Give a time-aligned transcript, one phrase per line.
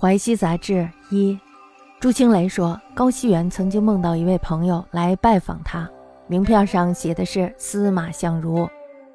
[0.00, 1.38] 淮西杂志一，
[2.00, 5.86] 朱清雷说，高希元曾经梦到一位朋友来拜访他，
[6.26, 8.66] 名片上写的是司马相如。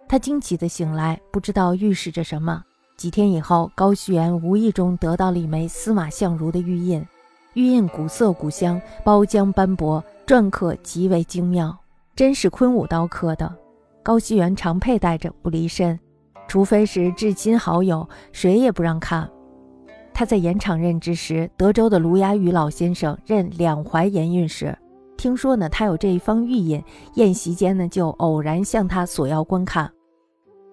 [0.07, 2.61] 他惊奇地醒来，不知道预示着什么。
[2.97, 7.03] 几天以后，高希元无意中得到了一枚司马相如的玉印，
[7.55, 11.75] 玉印古色古香，包浆斑驳，篆刻极为精妙，
[12.15, 13.51] 真是昆武刀刻的。
[14.03, 15.99] 高希元常佩戴着不离身，
[16.47, 19.27] 除非是至亲好友，谁也不让看。
[20.17, 24.73] 他在盐场任职时，德州的卢雅宇老先生任两淮盐运使，
[25.17, 26.81] 听说呢他有这一方玉印，
[27.15, 29.91] 宴席间呢就偶然向他索要观看。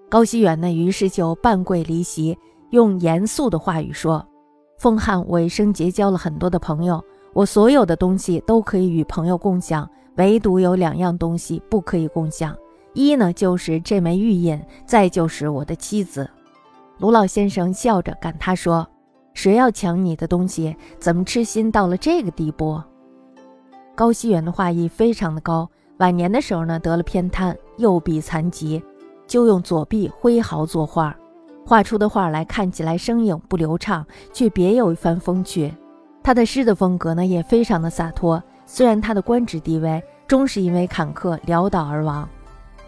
[0.09, 2.39] 高希远呢于是就半跪离席，
[2.71, 4.25] 用严肃的话语说
[4.79, 12.57] ：“奉汉我一生结交了很多的朋友，我所有的东西都可以与朋友共享，唯独有两样东西不可以共享，
[12.95, 16.31] 一呢就是这枚玉印，再就是我的妻子。”
[16.99, 18.87] 卢老先生笑着赶他说。
[19.35, 20.77] 谁要抢你的东西？
[20.99, 22.81] 怎么痴心到了这个地步？
[23.95, 28.83] 高希远的画艺非常的高，晚年的时候呢得了偏瘫，右臂残疾，
[29.27, 31.17] 就用左臂挥毫作画，
[31.67, 35.73] 画出的画来看起来生硬不流畅，却别有一番风趣。
[36.23, 38.43] 他的诗的风格呢也非常的洒脱。
[38.65, 42.29] 虽然他的官职地位终是因为坎坷潦倒而亡，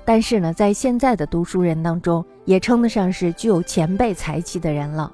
[0.05, 5.13] 但是呢在现在的读书人当中，也称得上是具有前辈才气的人了。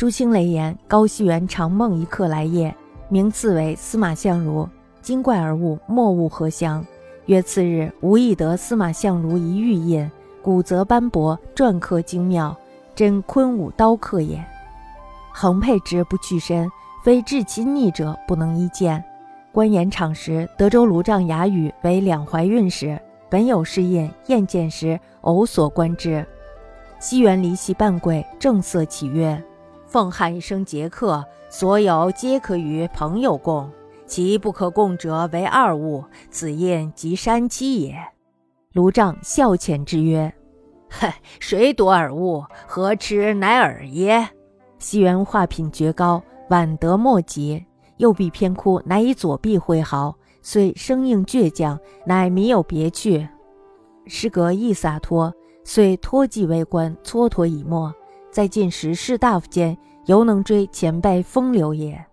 [0.00, 2.74] 朱清雷言：高希元长梦一客来夜，
[3.10, 4.66] 名次为司马相如。
[5.02, 6.82] 惊怪而悟，莫悟何祥。
[7.26, 12.56] 曰：次日无意得司马相如一玉印，古则斑驳，篆刻精妙，
[12.94, 14.42] 真昆武刀刻也。
[15.34, 16.66] 横佩之不去身，
[17.04, 19.04] 非至亲逆者不能一见。
[19.52, 26.26] 观言场时，德州卢丈雅语为两淮运使，本有是印，宴见时偶所观之。
[26.98, 29.38] 西元离席半跪，正色起曰。
[29.90, 33.68] 奉汉一生节客，所有皆可与朋友共，
[34.06, 36.04] 其不可共者为二物。
[36.30, 37.96] 此印即山妻也。
[38.72, 40.32] 卢丈笑遣之曰
[40.88, 42.44] ：“嗨，谁夺尔物？
[42.68, 44.28] 何痴乃尔耶？”
[44.78, 47.66] 西园画品绝高，晚得莫及。
[47.96, 51.76] 右臂偏枯，乃以左臂挥毫，虽生硬倔强，
[52.06, 53.28] 乃弥有别趣。
[54.06, 55.34] 诗格亦洒脱，
[55.64, 57.92] 虽托寄为官，蹉跎已没。
[58.30, 59.76] 在进士士大夫间，
[60.06, 62.09] 犹能追前辈风流也。